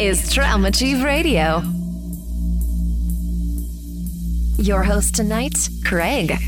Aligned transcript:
is 0.00 0.32
Trauma 0.32 0.70
Chief 0.70 1.04
Radio. 1.04 1.62
Your 4.56 4.82
host 4.82 5.14
tonight, 5.14 5.68
Craig. 5.84 6.38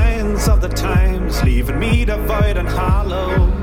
signs 0.00 0.48
of 0.48 0.60
the 0.60 0.68
times, 0.68 1.42
leaving 1.42 1.78
me 1.78 2.04
devoid 2.04 2.56
and 2.56 2.68
hollow. 2.68 3.59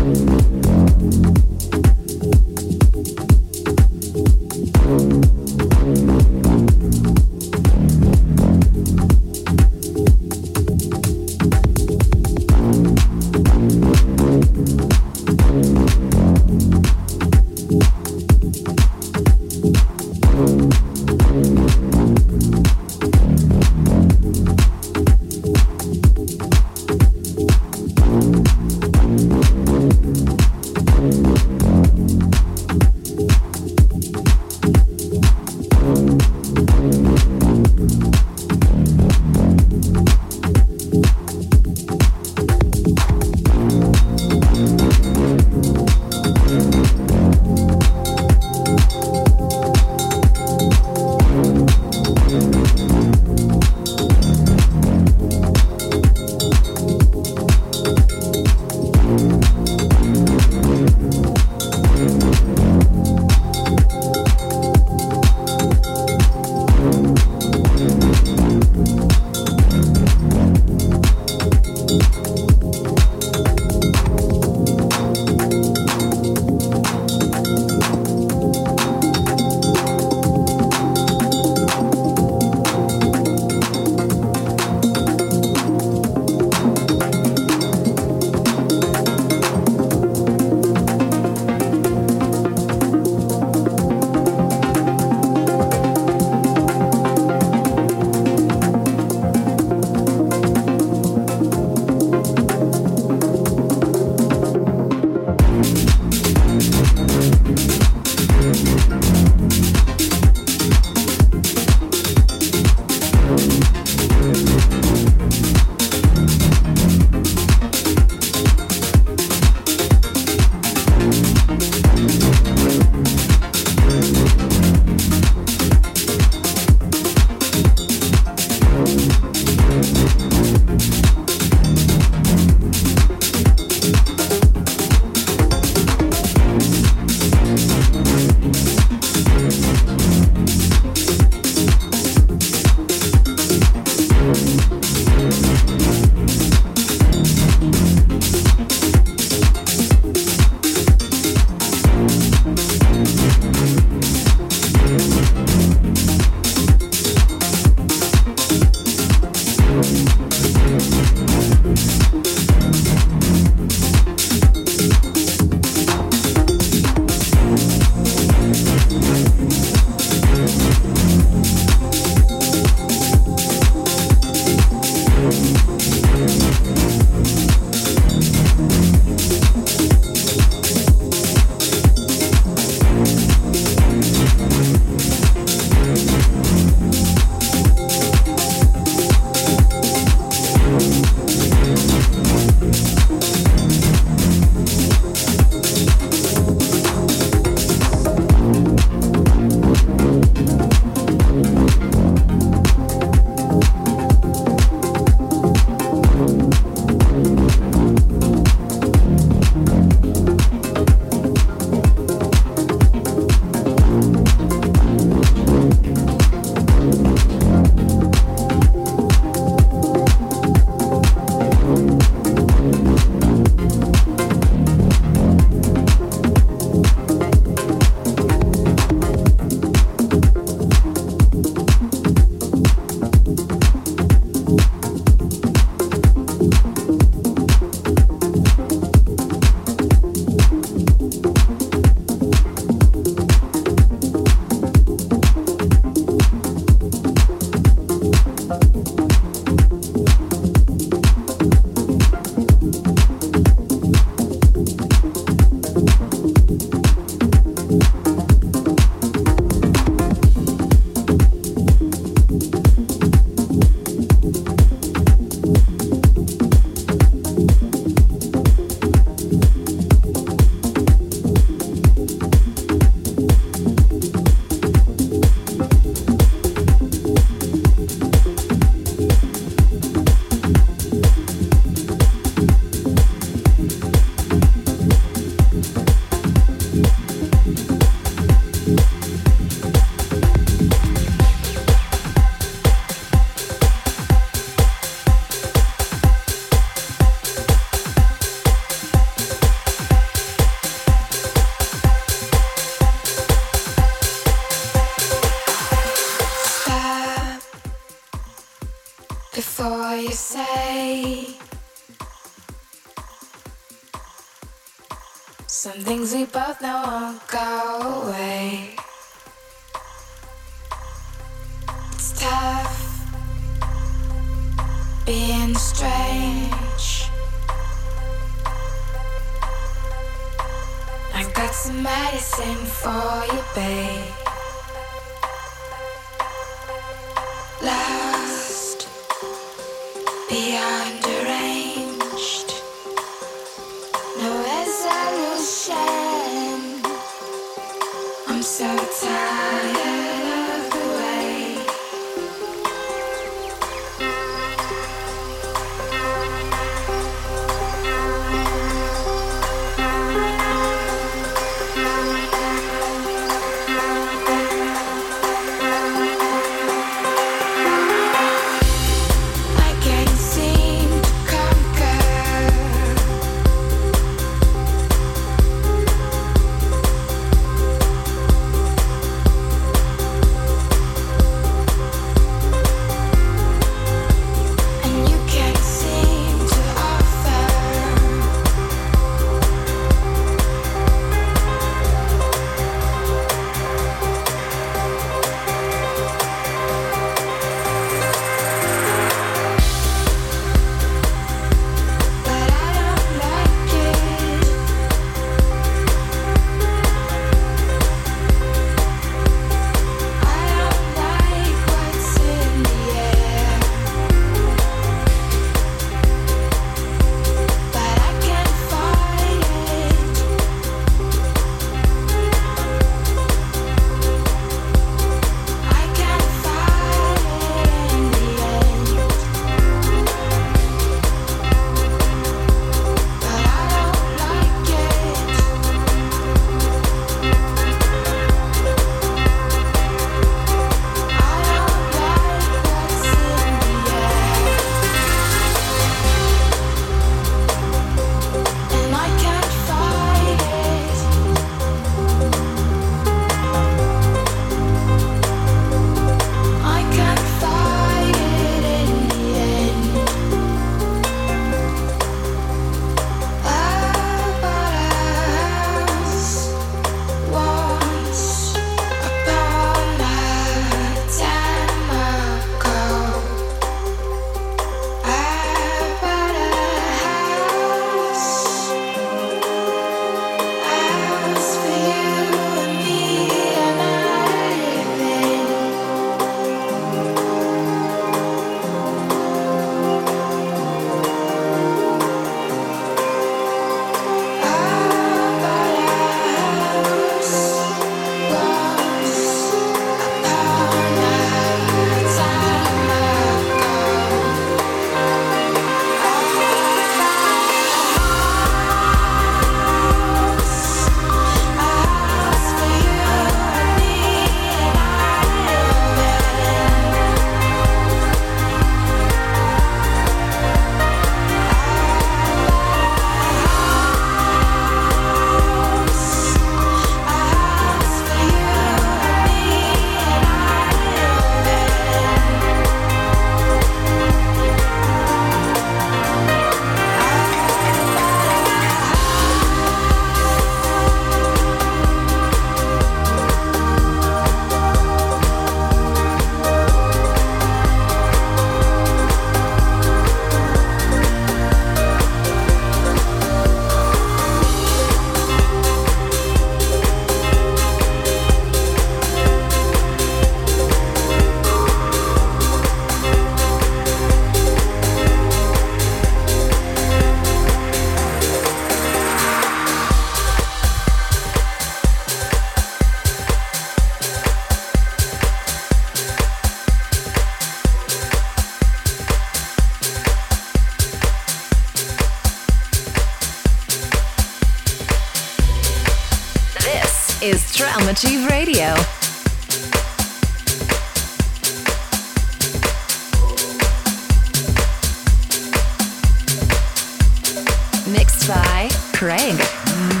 By 599.11 600.00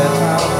that 0.00 0.56
I 0.56 0.59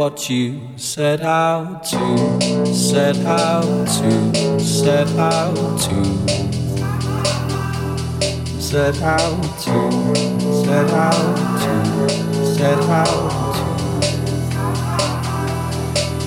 what 0.00 0.30
you 0.30 0.58
set 0.76 1.20
out 1.20 1.84
to, 1.84 2.40
set 2.72 3.16
out 3.18 3.86
to, 3.86 4.58
set 4.58 5.06
out 5.18 5.54
to. 5.78 6.04
Set 8.58 8.96
out 9.02 9.42
to, 9.60 9.74
set 10.64 10.88
out 10.88 11.36
to, 11.60 12.08
set 12.56 12.78
out 12.88 13.52
to, 13.52 14.00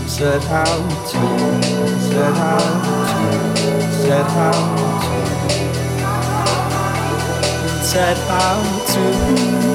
set 0.08 0.44
out 0.52 0.88
to, 1.10 1.24
set 2.06 2.36
out 2.38 2.78
to, 2.78 3.24
set 3.90 4.28
out 4.38 4.54
to, 4.54 5.14
set 7.84 8.18
out 8.30 8.86
to, 8.94 9.04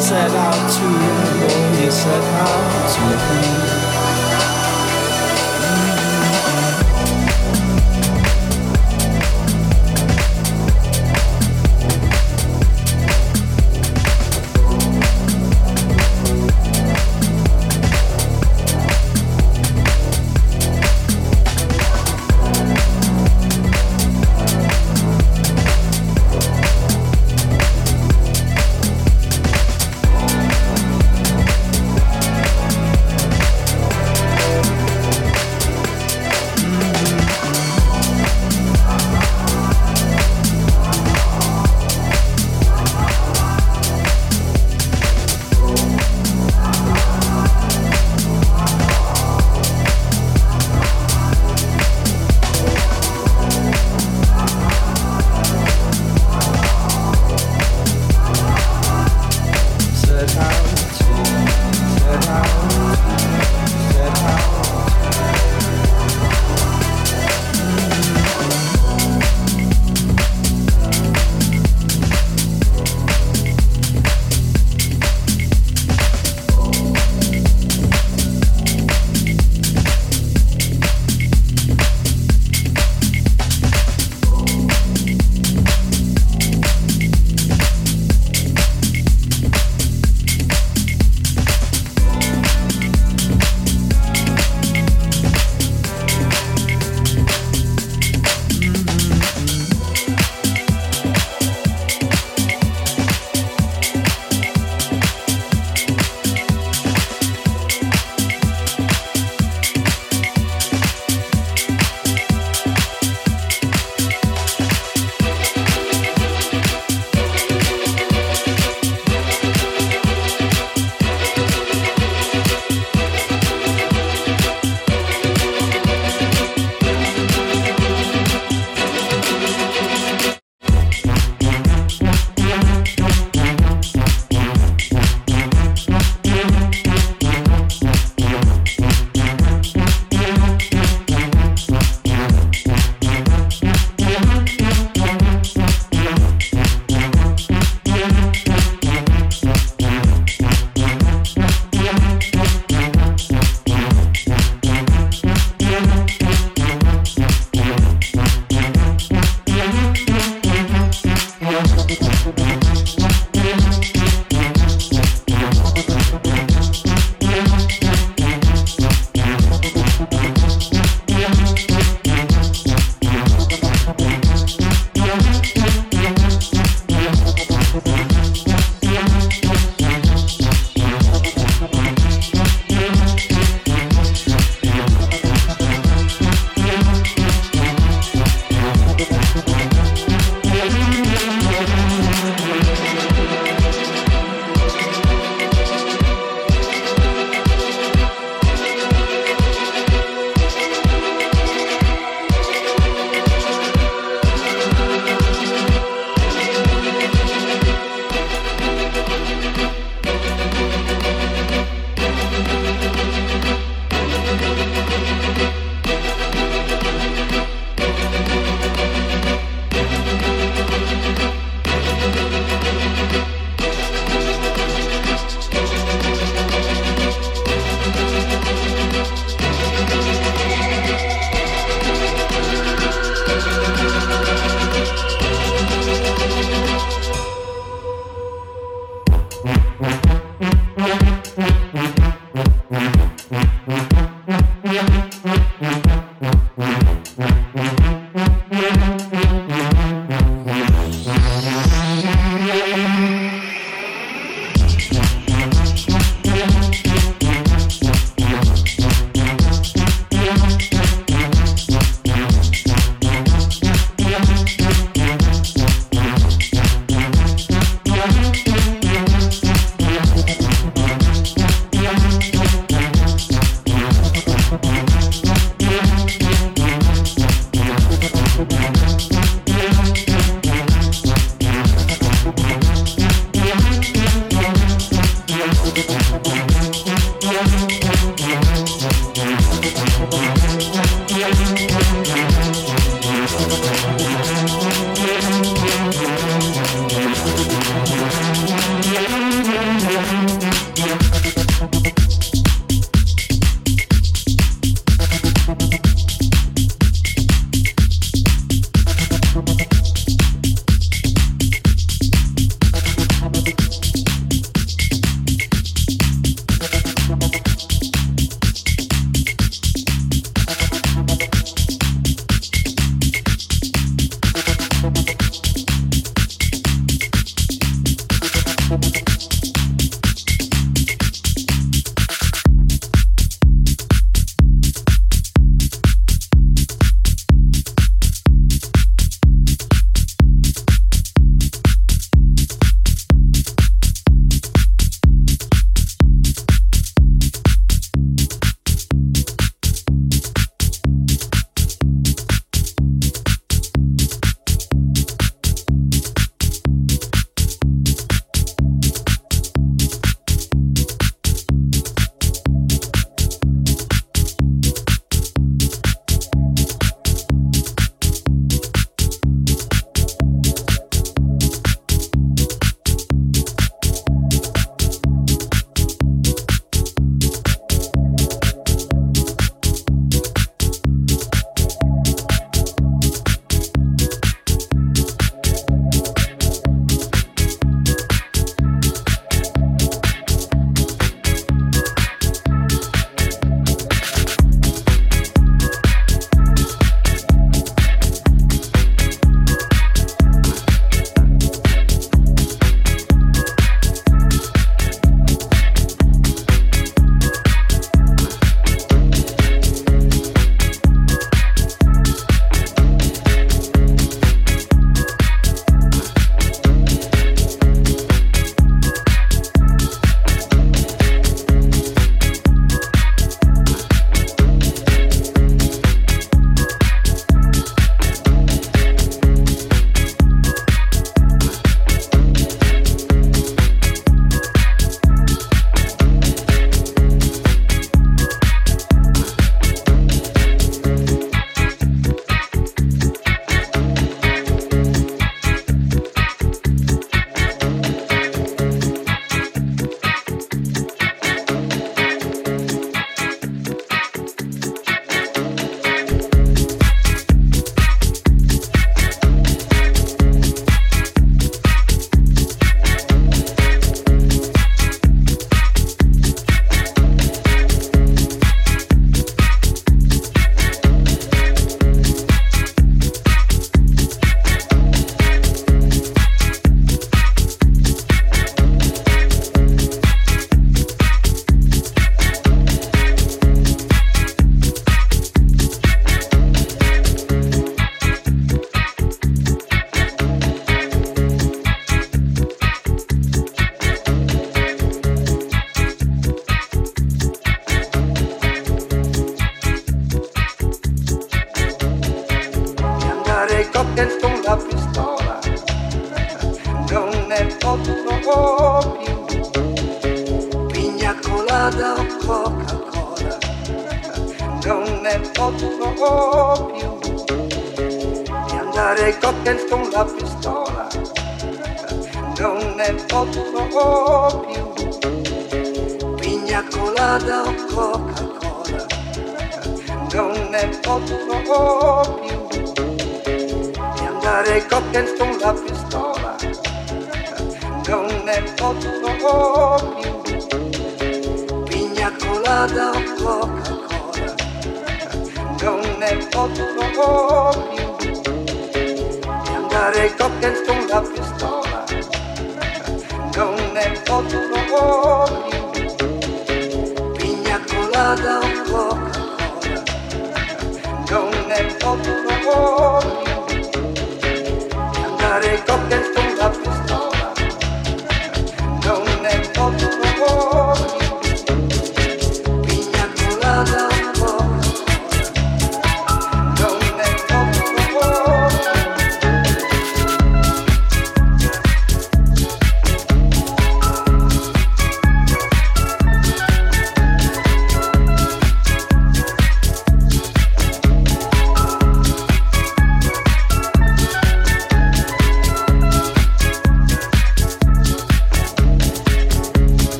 set 0.00 0.30
out 0.30 0.70
to, 0.72 1.42
oh, 1.74 1.90
set 1.90 2.24
out 2.40 3.76
to. 3.76 3.81